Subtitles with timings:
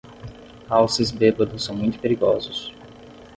[0.67, 2.73] Alces bêbados são muito perigosos.